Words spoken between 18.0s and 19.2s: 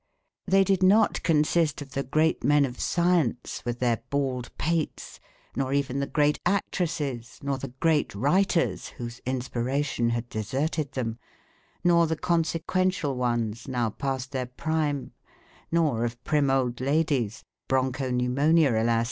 pneumonia, alas!